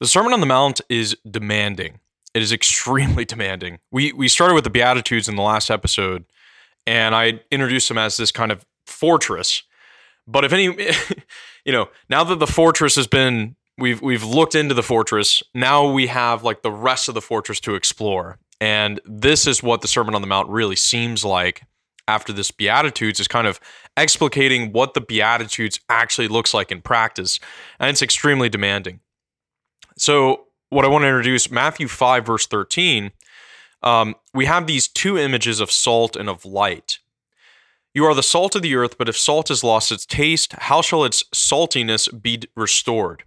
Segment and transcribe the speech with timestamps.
[0.00, 2.00] The Sermon on the Mount is demanding.
[2.34, 3.78] It is extremely demanding.
[3.90, 6.24] We we started with the Beatitudes in the last episode,
[6.86, 9.62] and I introduced them as this kind of fortress.
[10.26, 10.64] But if any,
[11.64, 15.42] you know, now that the fortress has been, we've we've looked into the fortress.
[15.54, 19.80] Now we have like the rest of the fortress to explore, and this is what
[19.80, 21.62] the Sermon on the Mount really seems like
[22.08, 23.60] after this Beatitudes is kind of
[23.96, 27.38] explicating what the Beatitudes actually looks like in practice,
[27.78, 29.00] and it's extremely demanding.
[29.96, 33.12] So, what I want to introduce Matthew 5, verse 13,
[33.82, 36.98] um, we have these two images of salt and of light.
[37.94, 40.82] You are the salt of the earth, but if salt has lost its taste, how
[40.82, 43.22] shall its saltiness be restored?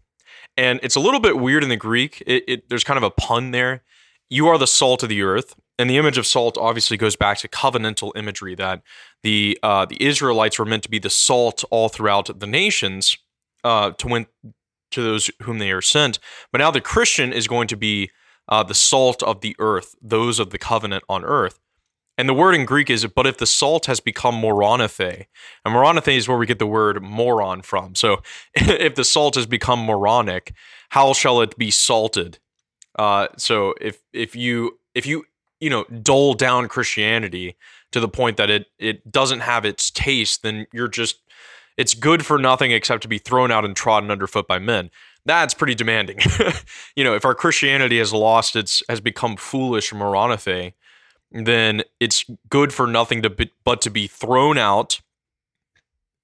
[0.58, 2.22] And it's a little bit weird in the Greek.
[2.28, 3.84] It, it, there's kind of a pun there.
[4.30, 7.38] You are the salt of the earth, and the image of salt obviously goes back
[7.38, 8.82] to covenantal imagery that
[9.24, 13.18] the uh, the Israelites were meant to be the salt all throughout the nations
[13.64, 14.26] uh, to win
[14.92, 16.20] to those whom they are sent.
[16.52, 18.12] But now the Christian is going to be
[18.50, 21.60] uh, the salt of the earth, those of the covenant on earth.
[22.18, 25.26] And the word in Greek is, but if the salt has become moronathe,
[25.64, 27.94] and moronathe is where we get the word moron from.
[27.94, 28.24] So
[28.56, 30.54] if the salt has become moronic,
[30.90, 32.40] how shall it be salted?
[32.98, 35.26] Uh, so if if you if you
[35.60, 37.56] you know dole down Christianity
[37.92, 41.18] to the point that it it doesn't have its taste, then you're just
[41.78, 44.90] it's good for nothing except to be thrown out and trodden underfoot by men.
[45.26, 46.20] That's pretty demanding.
[46.96, 50.74] you know, if our Christianity has lost its has become foolish moronathe,
[51.32, 55.02] then it's good for nothing to be, but to be thrown out,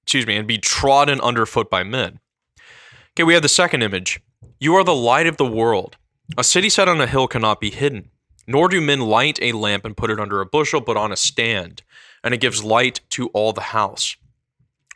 [0.02, 2.18] excuse me, and be trodden underfoot by men.
[3.12, 4.20] Okay, we have the second image.
[4.58, 5.96] You are the light of the world.
[6.38, 8.10] A city set on a hill cannot be hidden,
[8.46, 11.16] nor do men light a lamp and put it under a bushel, but on a
[11.16, 11.82] stand,
[12.24, 14.16] and it gives light to all the house.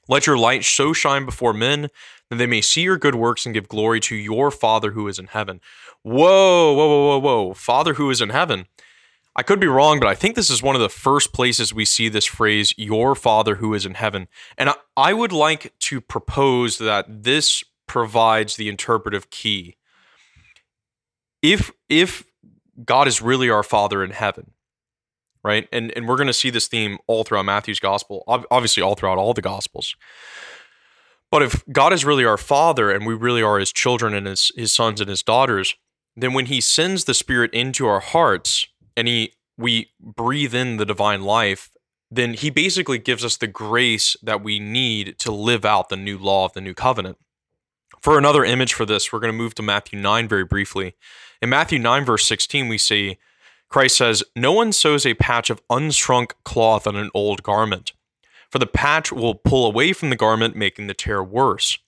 [0.09, 1.89] Let your light so shine before men
[2.31, 5.19] that they may see your good works and give glory to your Father who is
[5.19, 5.61] in heaven.
[6.03, 7.55] Whoa, whoa, whoa, whoa, whoa.
[7.55, 8.67] Father who is in heaven.
[9.37, 11.85] I could be wrong, but I think this is one of the first places we
[11.85, 14.27] see this phrase, your Father who is in heaven.
[14.57, 19.77] And I, would like to propose that this provides the interpretive key.
[21.41, 22.25] If if
[22.85, 24.53] God is really our Father in heaven,
[25.43, 25.69] right?
[25.73, 29.19] And and we're going to see this theme all throughout Matthew's gospel, obviously all throughout
[29.19, 29.95] all the gospels.
[31.31, 34.53] But if God is really our father and we really are his children and his
[34.57, 35.75] his sons and his daughters,
[36.17, 38.67] then when he sends the spirit into our hearts
[38.97, 41.71] and he we breathe in the divine life,
[42.11, 46.17] then he basically gives us the grace that we need to live out the new
[46.17, 47.19] law of the new covenant.
[48.01, 50.95] For another image for this, we're going to move to Matthew 9 very briefly.
[51.43, 53.19] In Matthew 9, verse 16, we see
[53.69, 57.93] Christ says, No one sews a patch of unshrunk cloth on an old garment,
[58.51, 61.79] for the patch will pull away from the garment, making the tear worse.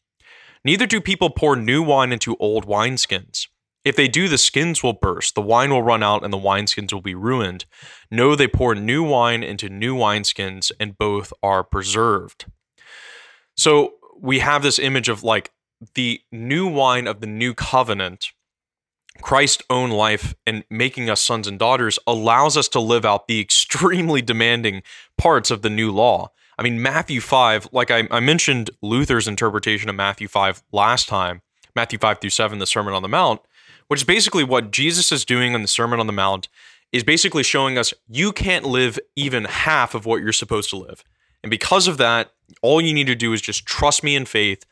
[0.65, 3.47] Neither do people pour new wine into old wineskins.
[3.83, 6.93] If they do, the skins will burst, the wine will run out, and the wineskins
[6.93, 7.65] will be ruined.
[8.11, 12.45] No, they pour new wine into new wineskins, and both are preserved.
[13.57, 15.51] So we have this image of like
[15.95, 18.33] the new wine of the new covenant
[19.23, 23.41] Christ's own life and making us sons and daughters allows us to live out the
[23.41, 24.83] extremely demanding
[25.19, 26.31] parts of the new law.
[26.59, 31.43] I mean, Matthew 5, like I, I, mentioned Luther's interpretation of Matthew 5 last time,
[31.75, 33.41] Matthew 5 through 7, the Sermon on the Mount,
[33.89, 36.49] which is basically what Jesus is doing on the Sermon on the Mount,
[36.93, 41.05] is basically showing us you can't live even half of what you're supposed to live.
[41.43, 42.33] And because of that,
[42.63, 44.65] all you need to do is just trust me in faith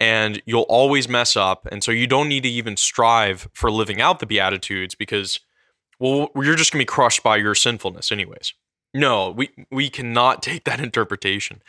[0.00, 1.66] and you'll always mess up.
[1.70, 5.40] And so you don't need to even strive for living out the Beatitudes because,
[5.98, 8.54] well, you're just going to be crushed by your sinfulness, anyways.
[8.92, 11.62] No, we, we cannot take that interpretation.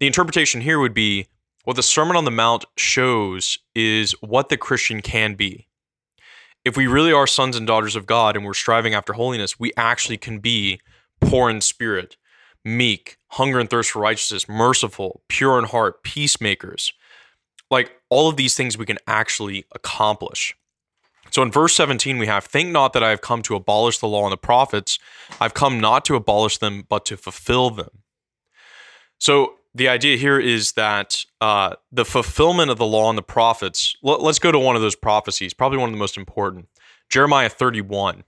[0.00, 1.26] The interpretation here would be
[1.64, 5.66] what the Sermon on the Mount shows is what the Christian can be.
[6.64, 9.72] If we really are sons and daughters of God and we're striving after holiness, we
[9.76, 10.80] actually can be
[11.20, 12.16] poor in spirit,
[12.64, 16.92] meek, hunger and thirst for righteousness, merciful, pure in heart, peacemakers
[17.74, 20.56] like all of these things we can actually accomplish.
[21.30, 24.06] So in verse 17, we have, Think not that I have come to abolish the
[24.06, 24.98] law and the prophets.
[25.40, 27.90] I've come not to abolish them, but to fulfill them.
[29.18, 33.96] So the idea here is that uh, the fulfillment of the law and the prophets,
[34.02, 36.68] let, let's go to one of those prophecies, probably one of the most important
[37.10, 38.22] Jeremiah 31.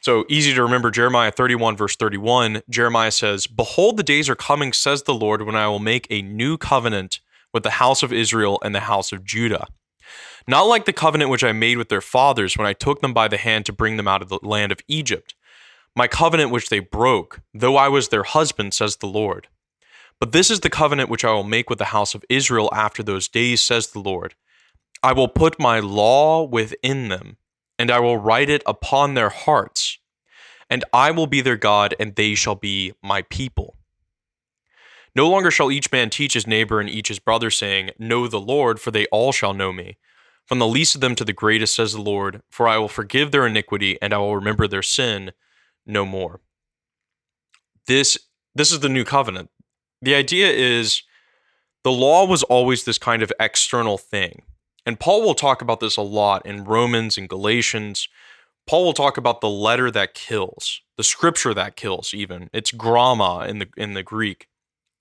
[0.00, 2.62] So easy to remember Jeremiah 31, verse 31.
[2.68, 6.22] Jeremiah says, Behold, the days are coming, says the Lord, when I will make a
[6.22, 7.20] new covenant
[7.52, 9.66] with the house of Israel and the house of Judah.
[10.46, 13.28] Not like the covenant which I made with their fathers when I took them by
[13.28, 15.34] the hand to bring them out of the land of Egypt.
[15.94, 19.48] My covenant which they broke, though I was their husband, says the Lord.
[20.20, 23.02] But this is the covenant which I will make with the house of Israel after
[23.02, 24.34] those days, says the Lord.
[25.02, 27.36] I will put my law within them,
[27.78, 29.98] and I will write it upon their hearts,
[30.68, 33.76] and I will be their God, and they shall be my people.
[35.14, 38.40] No longer shall each man teach his neighbor and each his brother, saying, Know the
[38.40, 39.96] Lord, for they all shall know me.
[40.46, 43.30] From the least of them to the greatest, says the Lord, for I will forgive
[43.30, 45.32] their iniquity, and I will remember their sin
[45.86, 46.40] no more.
[47.86, 48.18] This
[48.54, 49.50] this is the new covenant.
[50.02, 51.02] The idea is
[51.84, 54.42] the law was always this kind of external thing.
[54.84, 58.08] And Paul will talk about this a lot in Romans and Galatians.
[58.66, 62.50] Paul will talk about the letter that kills, the scripture that kills even.
[62.52, 64.47] It's gramma in the in the Greek.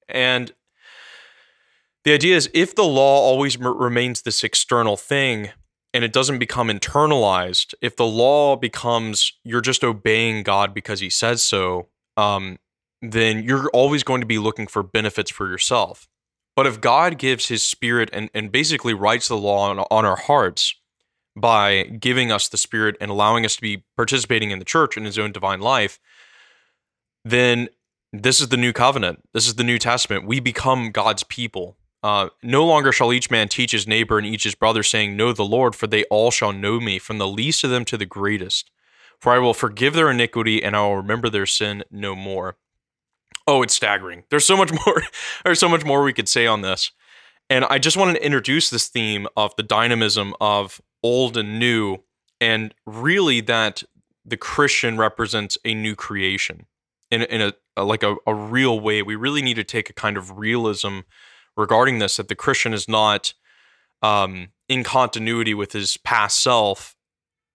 [0.09, 0.53] And
[2.03, 5.49] the idea is if the law always remains this external thing
[5.93, 11.09] and it doesn't become internalized, if the law becomes you're just obeying God because he
[11.09, 12.59] says so, um,
[13.01, 16.07] then you're always going to be looking for benefits for yourself.
[16.55, 20.15] But if God gives his spirit and, and basically writes the law on, on our
[20.15, 20.75] hearts
[21.35, 25.05] by giving us the spirit and allowing us to be participating in the church in
[25.05, 25.99] his own divine life,
[27.23, 27.69] then
[28.23, 29.23] this is the new covenant.
[29.33, 30.25] This is the New Testament.
[30.25, 31.77] We become God's people.
[32.03, 35.33] Uh, no longer shall each man teach his neighbor and each his brother, saying, Know
[35.33, 38.05] the Lord, for they all shall know me, from the least of them to the
[38.05, 38.69] greatest.
[39.19, 42.57] For I will forgive their iniquity, and I will remember their sin no more.
[43.47, 44.23] Oh, it's staggering.
[44.29, 45.03] There's so much more.
[45.43, 46.91] there's so much more we could say on this.
[47.49, 51.99] And I just wanted to introduce this theme of the dynamism of old and new,
[52.41, 53.83] and really that
[54.25, 56.65] the Christian represents a new creation
[57.09, 59.01] in, in a, a like a, a real way.
[59.01, 60.99] We really need to take a kind of realism
[61.55, 63.33] regarding this that the Christian is not
[64.01, 66.95] um, in continuity with his past self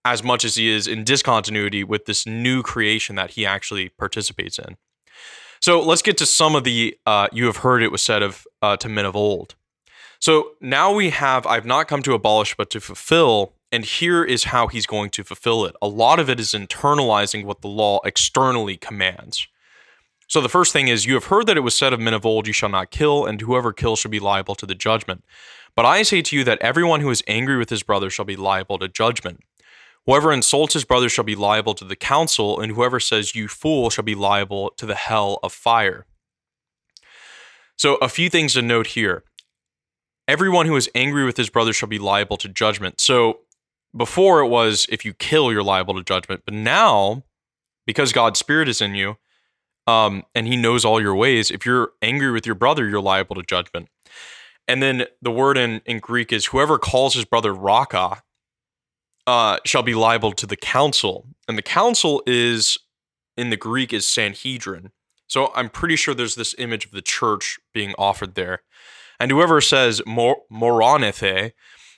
[0.04, 4.58] as much as he is in discontinuity with this new creation that he actually participates
[4.58, 4.76] in.
[5.60, 8.46] So let's get to some of the uh, you have heard it was said of
[8.60, 9.54] uh, to men of old.
[10.19, 14.44] So now we have I've not come to abolish but to fulfill, and here is
[14.44, 15.76] how he's going to fulfill it.
[15.80, 19.46] A lot of it is internalizing what the law externally commands.
[20.32, 22.25] So the first thing is you have heard that it was said of men of
[22.25, 25.25] old, you shall not kill, and whoever kills shall be liable to the judgment.
[25.76, 28.34] But I say to you that everyone who is angry with his brother shall be
[28.34, 29.40] liable to judgment.
[30.06, 33.90] Whoever insults his brother shall be liable to the council, and whoever says, You fool,
[33.90, 36.06] shall be liable to the hell of fire.
[37.76, 39.25] So, a few things to note here.
[40.26, 43.02] Everyone who is angry with his brother shall be liable to judgment.
[43.02, 43.40] So,
[43.94, 46.44] before it was if you kill, you're liable to judgment.
[46.46, 47.25] But now,
[47.84, 49.19] because God's Spirit is in you,
[49.87, 53.37] um, and He knows all your ways, if you're angry with your brother, you're liable
[53.37, 53.88] to judgment.
[54.69, 58.23] And then the word in, in Greek is whoever calls his brother raka,
[59.26, 61.26] uh, shall be liable to the council.
[61.49, 62.79] And the council is,
[63.37, 64.90] in the Greek, is Sanhedrin.
[65.29, 68.62] So I'm pretty sure there's this image of the church being offered there.
[69.19, 70.43] And whoever says mor-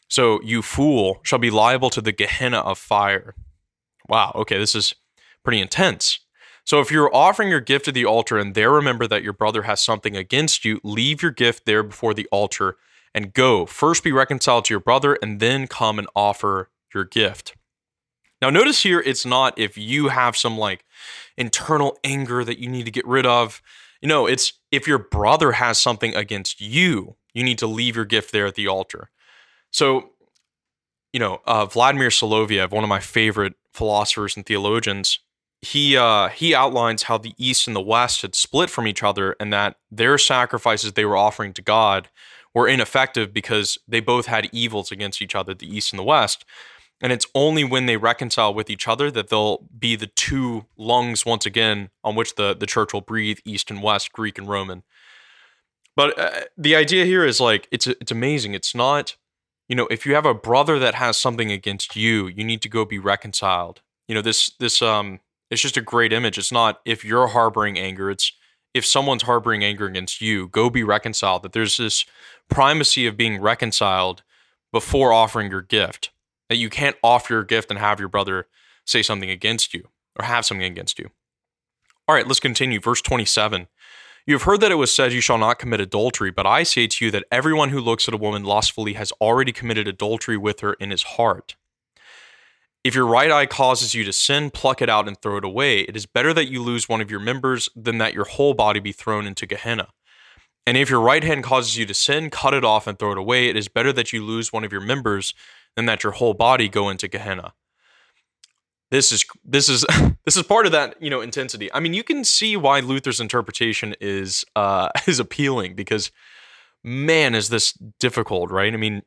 [0.09, 3.35] so you fool, shall be liable to the Gehenna of fire.
[4.09, 4.95] Wow, okay, this is
[5.43, 6.21] pretty intense.
[6.65, 9.63] So if you're offering your gift at the altar and there remember that your brother
[9.63, 12.77] has something against you, leave your gift there before the altar
[13.15, 13.67] and go.
[13.67, 17.55] First be reconciled to your brother and then come and offer your gift.
[18.41, 20.85] Now, notice here, it's not if you have some like
[21.37, 23.63] internal anger that you need to get rid of.
[24.01, 28.05] You know, it's if your brother has something against you, you need to leave your
[28.05, 29.11] gift there at the altar.
[29.71, 30.11] So,
[31.13, 35.21] you know, uh, Vladimir Soloviev, one of my favorite philosophers and theologians,
[35.65, 39.35] he uh, he outlines how the East and the West had split from each other,
[39.41, 42.09] and that their sacrifices they were offering to God
[42.55, 46.45] were ineffective because they both had evils against each other, the East and the West.
[47.01, 51.27] And it's only when they reconcile with each other that they'll be the two lungs
[51.27, 54.85] once again on which the, the church will breathe East and West, Greek and Roman.
[55.97, 58.55] But uh, the idea here is like, it's, it's amazing.
[58.55, 59.17] It's not,
[59.69, 62.69] you know, if you have a brother that has something against you, you need to
[62.69, 63.83] go be reconciled.
[64.07, 65.19] You know, this, this, um,
[65.51, 66.39] it's just a great image.
[66.39, 68.33] It's not if you're harboring anger, it's
[68.73, 71.43] if someone's harboring anger against you, go be reconciled.
[71.43, 72.05] That there's this
[72.49, 74.23] primacy of being reconciled
[74.73, 76.11] before offering your gift
[76.49, 78.47] that you can't offer your gift and have your brother
[78.85, 81.11] say something against you or have something against you.
[82.07, 82.81] All right, let's continue.
[82.81, 83.69] Verse 27.
[84.27, 86.87] You have heard that it was said, You shall not commit adultery, but I say
[86.87, 90.61] to you that everyone who looks at a woman lustfully has already committed adultery with
[90.61, 91.57] her in his heart.
[92.85, 95.81] If your right eye causes you to sin, pluck it out and throw it away.
[95.81, 98.79] It is better that you lose one of your members than that your whole body
[98.79, 99.89] be thrown into Gehenna.
[100.67, 103.19] And if your right hand causes you to sin, cut it off and throw it
[103.19, 103.49] away.
[103.49, 105.33] It is better that you lose one of your members
[105.77, 107.55] than that your whole body go into Gehenna.
[108.91, 109.85] This is this is
[110.25, 111.73] this is part of that you know intensity.
[111.73, 116.11] I mean, you can see why Luther's interpretation is uh, is appealing because
[116.83, 118.73] man, is this difficult, right?
[118.73, 119.03] I mean,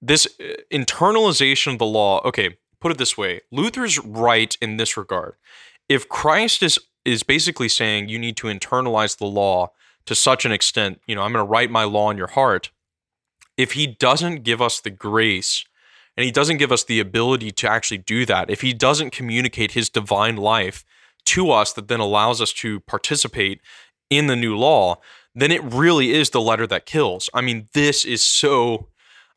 [0.00, 2.20] this uh, internalization of the law.
[2.24, 5.36] Okay, put it this way: Luther's right in this regard.
[5.88, 9.72] If Christ is is basically saying you need to internalize the law
[10.06, 12.70] to such an extent, you know, I'm going to write my law in your heart.
[13.56, 15.64] If he doesn't give us the grace
[16.16, 19.72] and he doesn't give us the ability to actually do that, if he doesn't communicate
[19.72, 20.84] his divine life
[21.24, 23.60] to us that then allows us to participate
[24.10, 24.98] in the new law,
[25.34, 27.30] then it really is the letter that kills.
[27.34, 28.88] I mean, this is so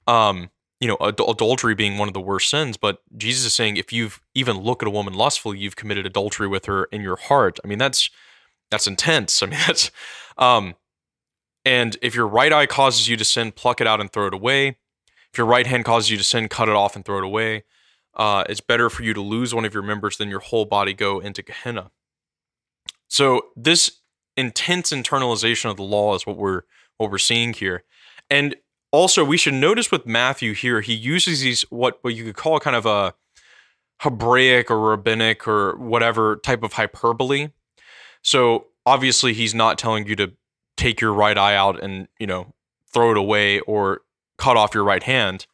[0.08, 3.78] um you know, ad- adultery being one of the worst sins, but Jesus is saying
[3.78, 7.16] if you've even look at a woman lustfully, you've committed adultery with her in your
[7.16, 7.60] heart.
[7.64, 8.10] I mean, that's
[8.72, 9.42] that's intense.
[9.44, 9.92] I mean, that's
[10.38, 10.76] um
[11.64, 14.34] and if your right eye causes you to sin, pluck it out and throw it
[14.34, 14.78] away.
[15.32, 17.64] If your right hand causes you to sin, cut it off and throw it away.
[18.14, 20.94] Uh, it's better for you to lose one of your members than your whole body
[20.94, 21.92] go into Gehenna.
[23.10, 24.00] So this
[24.38, 26.62] intense internalization of the law is what we're
[26.98, 27.84] what we're seeing here.
[28.30, 28.56] And
[28.96, 32.60] also, we should notice with Matthew here, he uses these what what you could call
[32.60, 33.14] kind of a
[34.00, 37.50] Hebraic or rabbinic or whatever type of hyperbole.
[38.22, 40.34] So obviously, he's not telling you to
[40.78, 42.54] take your right eye out and you know
[42.94, 44.02] throw it away or
[44.38, 45.46] cut off your right hand.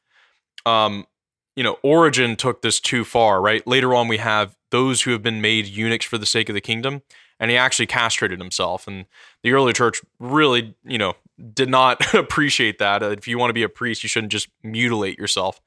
[0.66, 1.08] Um,
[1.56, 3.66] you know, Origen took this too far, right?
[3.66, 6.62] Later on, we have those who have been made eunuchs for the sake of the
[6.62, 7.02] kingdom,
[7.40, 8.88] and he actually castrated himself.
[8.88, 9.06] And
[9.44, 11.16] the early church really, you know,
[11.54, 13.04] did not appreciate that.
[13.04, 15.62] If you want to be a priest, you shouldn't just mutilate yourself.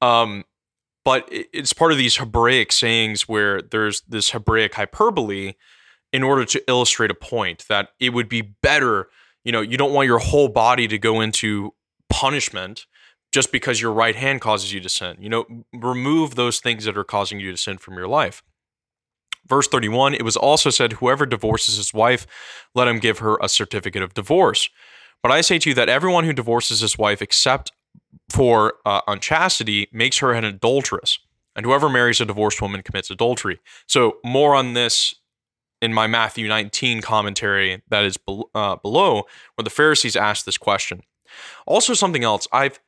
[0.00, 0.44] Um,
[1.04, 5.54] but it's part of these Hebraic sayings where there's this Hebraic hyperbole
[6.12, 9.08] in order to illustrate a point that it would be better,
[9.44, 11.74] you know, you don't want your whole body to go into
[12.08, 12.86] punishment
[13.32, 15.16] just because your right hand causes you to sin.
[15.18, 18.42] You know, remove those things that are causing you to sin from your life.
[19.46, 22.26] Verse 31 It was also said, Whoever divorces his wife,
[22.74, 24.68] let him give her a certificate of divorce.
[25.22, 27.72] But I say to you that everyone who divorces his wife except
[28.28, 31.18] for uh, unchastity makes her an adulteress,
[31.54, 33.60] and whoever marries a divorced woman commits adultery.
[33.86, 35.14] So, more on this
[35.80, 39.24] in my Matthew 19 commentary that is be- uh, below,
[39.54, 41.02] where the Pharisees ask this question.
[41.66, 42.80] Also, something else I've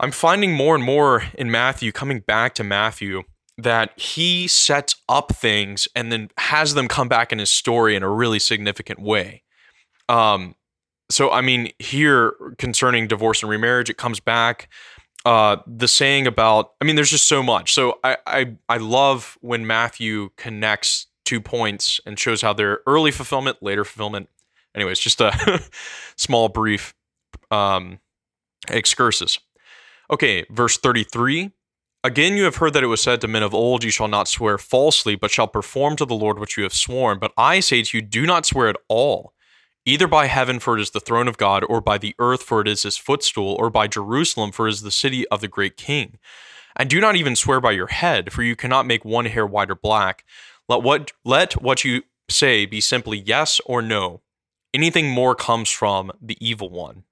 [0.00, 3.22] I'm finding more and more in Matthew, coming back to Matthew,
[3.58, 8.02] that he sets up things and then has them come back in his story in
[8.02, 9.42] a really significant way.
[10.08, 10.54] Um,
[11.10, 14.68] so I mean, here concerning divorce and remarriage, it comes back.
[15.26, 17.74] Uh, the saying about, I mean, there's just so much.
[17.74, 23.10] So I, I, I love when Matthew connects two points and shows how they're early
[23.10, 24.30] fulfillment, later fulfillment.
[24.74, 25.62] Anyways, just a
[26.16, 26.94] small, brief
[27.50, 28.00] um,
[28.70, 29.38] excursus.
[30.10, 31.50] Okay, verse 33.
[32.02, 34.26] Again, you have heard that it was said to men of old, You shall not
[34.26, 37.18] swear falsely, but shall perform to the Lord what you have sworn.
[37.18, 39.34] But I say to you, do not swear at all
[39.84, 42.60] either by heaven, for it is the throne of God, or by the earth, for
[42.60, 45.76] it is his footstool, or by Jerusalem, for it is the city of the great
[45.76, 46.18] king.
[46.76, 49.70] And do not even swear by your head, for you cannot make one hair white
[49.70, 50.24] or black.
[50.68, 54.22] Let what let what you say be simply yes or no.
[54.72, 57.04] Anything more comes from the evil one.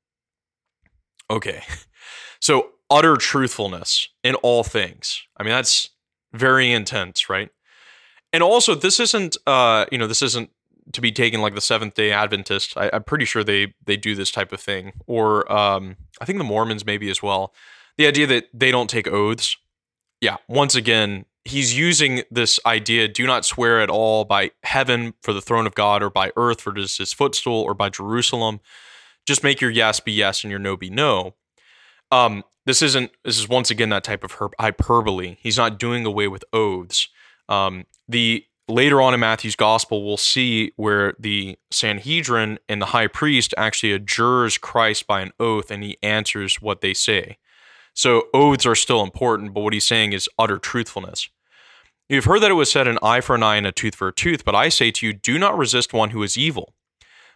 [1.31, 1.63] Okay.
[2.41, 5.23] So utter truthfulness in all things.
[5.37, 5.91] I mean, that's
[6.33, 7.51] very intense, right?
[8.33, 10.51] And also, this isn't, uh, you know, this isn't
[10.93, 12.77] to be taken like the Seventh Day Adventist.
[12.77, 16.39] I, am pretty sure they they do this type of thing, or um, I think
[16.39, 17.55] the Mormons maybe as well.
[17.97, 19.57] The idea that they don't take oaths.
[20.21, 25.33] Yeah, once again, he's using this idea: do not swear at all by heaven for
[25.33, 28.61] the throne of God, or by earth for his, his footstool, or by Jerusalem.
[29.27, 31.35] Just make your yes be yes and your no be no.
[32.11, 33.13] Um, this isn't.
[33.25, 35.37] This is once again that type of hyperbole.
[35.41, 37.09] He's not doing away with oaths.
[37.49, 43.07] Um, the later on in Matthew's gospel, we'll see where the Sanhedrin and the high
[43.07, 47.39] priest actually adjures Christ by an oath and he answers what they say.
[47.95, 51.29] So oaths are still important, but what he's saying is utter truthfulness.
[52.09, 54.09] You've heard that it was said an eye for an eye and a tooth for
[54.09, 56.75] a tooth, but I say to you, do not resist one who is evil.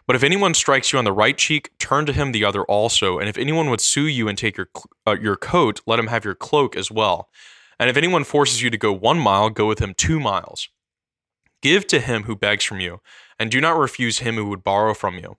[0.05, 3.19] But if anyone strikes you on the right cheek, turn to him the other also.
[3.19, 4.69] And if anyone would sue you and take your
[5.07, 7.29] uh, your coat, let him have your cloak as well.
[7.79, 10.69] And if anyone forces you to go one mile, go with him two miles.
[11.63, 12.99] Give to him who begs from you,
[13.39, 15.37] and do not refuse him who would borrow from you.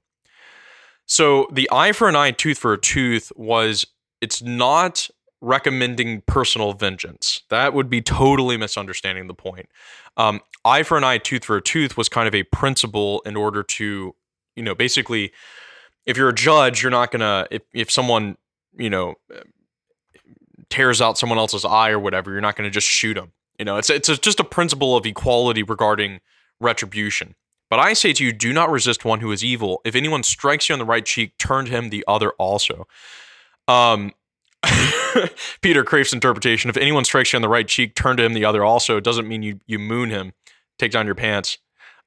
[1.04, 3.86] So the eye for an eye, tooth for a tooth was
[4.22, 5.10] it's not
[5.42, 7.42] recommending personal vengeance.
[7.50, 9.68] That would be totally misunderstanding the point.
[10.16, 13.36] Um, eye for an eye, tooth for a tooth was kind of a principle in
[13.36, 14.14] order to,
[14.56, 15.30] you know, basically,
[16.06, 18.38] if you're a judge, you're not gonna if if someone
[18.78, 19.16] you know
[20.70, 23.32] tears out someone else's eye or whatever, you're not gonna just shoot them.
[23.58, 26.20] You know, it's it's a, just a principle of equality regarding
[26.60, 27.34] retribution.
[27.70, 29.80] But I say to you, do not resist one who is evil.
[29.84, 32.86] If anyone strikes you on the right cheek, turn to him the other also.
[33.66, 34.12] Um,
[35.62, 38.44] Peter Kreeft's interpretation: if anyone strikes you on the right cheek, turn to him the
[38.44, 38.64] other.
[38.64, 40.32] Also, it doesn't mean you you moon him,
[40.78, 41.58] take down your pants.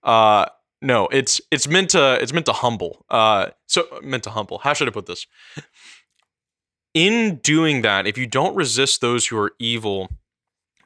[0.03, 0.45] Uh,
[0.81, 3.05] no, it's it's meant to it's meant to humble.
[3.09, 4.59] Uh, so meant to humble.
[4.59, 5.25] How should I put this?
[6.93, 10.09] In doing that, if you don't resist those who are evil,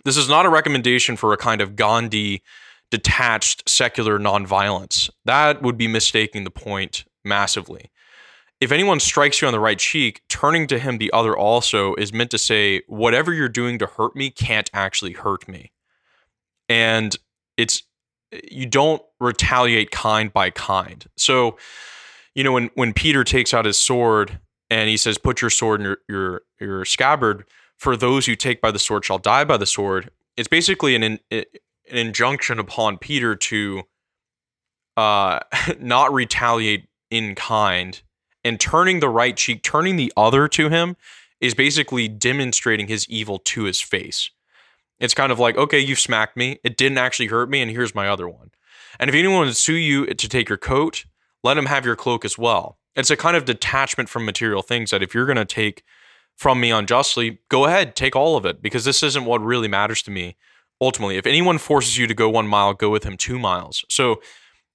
[0.05, 2.41] this is not a recommendation for a kind of Gandhi
[2.89, 5.09] detached secular nonviolence.
[5.25, 7.89] That would be mistaking the point massively.
[8.59, 12.13] If anyone strikes you on the right cheek, turning to him the other also is
[12.13, 15.71] meant to say, whatever you're doing to hurt me can't actually hurt me.
[16.69, 17.15] And
[17.57, 17.83] it's,
[18.51, 21.05] you don't retaliate kind by kind.
[21.17, 21.57] So,
[22.35, 24.39] you know, when, when Peter takes out his sword
[24.69, 27.45] and he says, put your sword in your, your, your scabbard,
[27.81, 31.17] for those who take by the sword shall die by the sword, it's basically an,
[31.31, 31.45] an
[31.87, 33.81] injunction upon Peter to
[34.95, 35.39] uh,
[35.79, 38.03] not retaliate in kind
[38.43, 40.95] and turning the right cheek, turning the other to him
[41.39, 44.29] is basically demonstrating his evil to his face.
[44.99, 46.59] It's kind of like, okay, you've smacked me.
[46.63, 48.51] It didn't actually hurt me, and here's my other one.
[48.99, 51.05] And if anyone would sue you to take your coat,
[51.43, 52.77] let him have your cloak as well.
[52.95, 55.83] It's a kind of detachment from material things that if you're going to take
[56.41, 60.01] from me unjustly, go ahead, take all of it, because this isn't what really matters
[60.01, 60.35] to me.
[60.81, 63.85] Ultimately, if anyone forces you to go one mile, go with him two miles.
[63.89, 64.23] So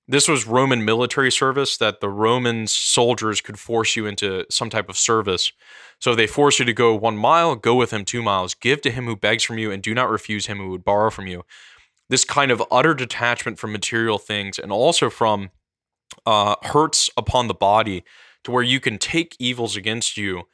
[0.06, 4.88] this was Roman military service that the Roman soldiers could force you into some type
[4.88, 5.50] of service.
[5.99, 8.54] So if they force you to go one mile, go with him two miles.
[8.54, 11.11] Give to him who begs from you, and do not refuse him who would borrow
[11.11, 11.42] from you.
[12.08, 15.50] This kind of utter detachment from material things and also from
[16.26, 18.04] uh, hurts upon the body
[18.44, 20.44] to where you can take evils against you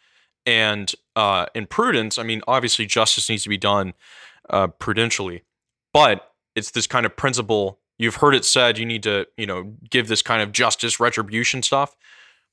[0.47, 2.19] and uh, in prudence.
[2.19, 3.95] I mean, obviously, justice needs to be done
[4.51, 5.43] uh, prudentially,
[5.93, 9.75] but it's this kind of principle You've heard it said you need to, you know,
[9.89, 11.95] give this kind of justice, retribution stuff.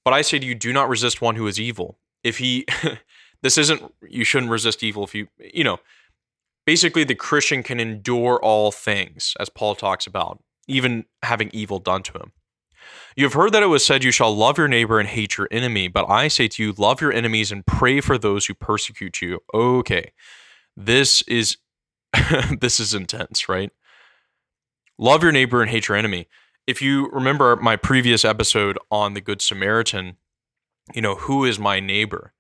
[0.06, 1.98] But I say to you, do not resist one who is evil.
[2.24, 2.68] If he,
[3.42, 5.80] this isn't, you shouldn't resist evil if you, you know,
[6.68, 12.04] basically the Christian can endure all things, as Paul talks about, even having evil done
[12.04, 12.32] to him.
[13.16, 15.48] You have heard that it was said, You shall love your neighbor and hate your
[15.52, 15.88] enemy.
[15.88, 19.40] But I say to you, love your enemies and pray for those who persecute you.
[19.54, 20.12] Okay.
[20.76, 21.58] This is
[22.60, 23.72] this is intense, right?
[24.98, 26.28] Love your neighbor and hate your enemy.
[26.68, 30.18] If you remember my previous episode on the Good Samaritan,
[30.94, 32.34] you know, who is my neighbor?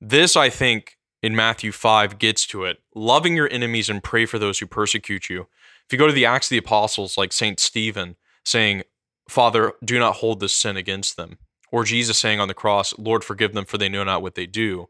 [0.00, 2.78] This, I think, in Matthew 5 gets to it.
[2.94, 5.46] Loving your enemies and pray for those who persecute you.
[5.86, 7.60] If you go to the Acts of the Apostles, like St.
[7.60, 8.82] Stephen saying,
[9.30, 11.38] Father, do not hold this sin against them.
[11.72, 14.46] Or Jesus saying on the cross, Lord, forgive them, for they know not what they
[14.46, 14.88] do.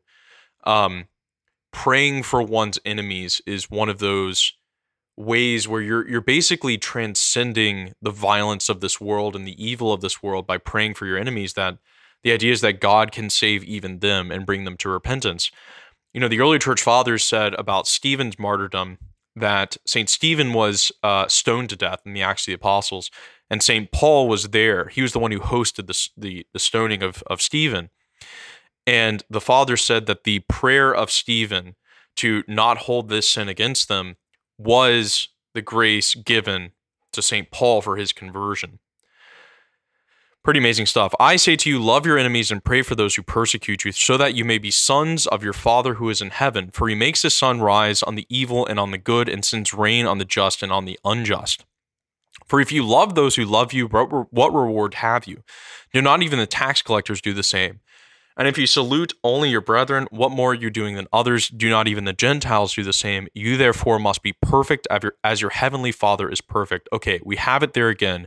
[0.64, 1.06] Um,
[1.72, 4.54] praying for one's enemies is one of those
[5.16, 10.00] ways where you're you're basically transcending the violence of this world and the evil of
[10.00, 11.76] this world by praying for your enemies that
[12.22, 15.50] the idea is that God can save even them and bring them to repentance.
[16.12, 18.98] You know, the early church fathers said about Stephen's martyrdom
[19.36, 20.08] that St.
[20.08, 23.10] Stephen was uh, stoned to death in the Acts of the Apostles,
[23.50, 23.90] and St.
[23.90, 24.86] Paul was there.
[24.86, 27.90] He was the one who hosted the, the, the stoning of, of Stephen.
[28.86, 31.74] And the father said that the prayer of Stephen
[32.16, 34.16] to not hold this sin against them
[34.56, 36.72] was the grace given
[37.12, 37.50] to St.
[37.50, 38.78] Paul for his conversion.
[40.42, 41.12] Pretty amazing stuff.
[41.20, 44.16] I say to you, love your enemies and pray for those who persecute you, so
[44.16, 46.70] that you may be sons of your Father who is in heaven.
[46.72, 49.74] For he makes the sun rise on the evil and on the good, and sends
[49.74, 51.66] rain on the just and on the unjust.
[52.50, 55.44] For if you love those who love you, what reward have you?
[55.92, 57.78] Do not even the tax collectors do the same?
[58.36, 61.46] And if you salute only your brethren, what more are you doing than others?
[61.46, 63.28] Do not even the Gentiles do the same?
[63.34, 64.88] You therefore must be perfect
[65.22, 66.88] as your heavenly Father is perfect.
[66.92, 68.26] Okay, we have it there again.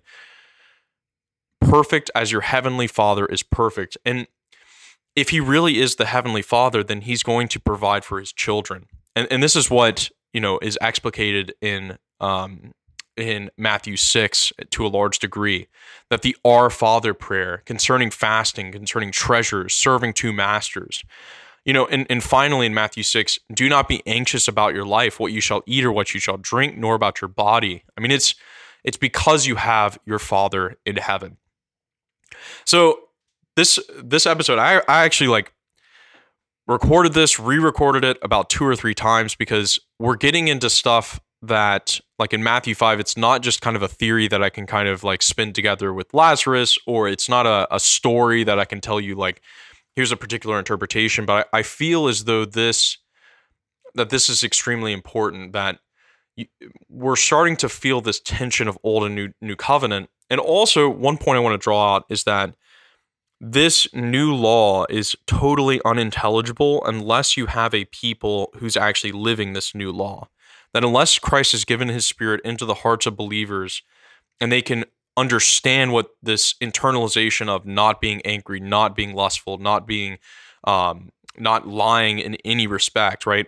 [1.60, 3.98] Perfect as your heavenly Father is perfect.
[4.06, 4.28] And
[5.18, 8.86] if he really is the heavenly Father, then he's going to provide for his children.
[9.18, 12.72] And, and this is what, you know, is explicated in um,
[13.18, 15.68] in Matthew 6 to a large degree
[16.10, 21.04] that the Our Father prayer concerning fasting, concerning treasures, serving two masters.
[21.66, 25.20] You know, and, and finally in Matthew 6, do not be anxious about your life,
[25.20, 27.84] what you shall eat or what you shall drink, nor about your body.
[27.98, 28.36] I mean, it's
[28.84, 31.38] it's because you have your Father in heaven.
[32.66, 33.00] So
[33.56, 35.54] this this episode, I, I actually like
[36.68, 42.00] recorded this, re-recorded it about two or three times because we're getting into stuff that
[42.24, 44.88] like in Matthew 5 it's not just kind of a theory that I can kind
[44.88, 48.80] of like spin together with Lazarus or it's not a, a story that I can
[48.80, 49.42] tell you like
[49.98, 52.98] here's a particular interpretation but I, I feel as though this
[53.96, 55.80] that this is extremely important that
[56.38, 56.46] you,
[56.88, 61.18] we're starting to feel this tension of old and new new covenant and also one
[61.18, 62.56] point I want to draw out is that
[63.42, 69.76] this new law is totally unintelligible unless you have a people who's actually living this
[69.76, 70.30] new law.
[70.74, 73.84] That unless Christ has given his spirit into the hearts of believers
[74.42, 79.86] and they can understand what this internalization of not being angry, not being lustful, not
[79.86, 80.18] being
[80.64, 83.48] um, not lying in any respect, right?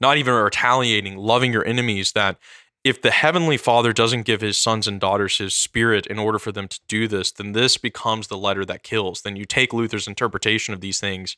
[0.00, 2.38] Not even retaliating, loving your enemies, that
[2.82, 6.52] if the heavenly father doesn't give his sons and daughters his spirit in order for
[6.52, 10.08] them to do this then this becomes the letter that kills then you take luther's
[10.08, 11.36] interpretation of these things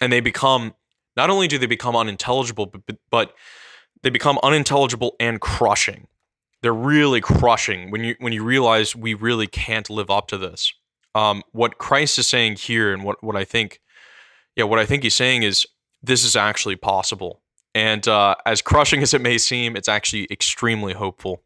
[0.00, 0.74] and they become
[1.16, 3.34] not only do they become unintelligible but, but
[4.02, 6.06] they become unintelligible and crushing
[6.62, 10.72] they're really crushing when you when you realize we really can't live up to this
[11.14, 13.80] um, what christ is saying here and what, what i think
[14.56, 15.66] yeah what i think he's saying is
[16.02, 17.42] this is actually possible
[17.74, 21.42] and uh, as crushing as it may seem, it's actually extremely hopeful.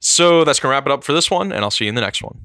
[0.00, 2.00] So that's to wrap it up for this one, and I'll see you in the
[2.00, 2.40] next one.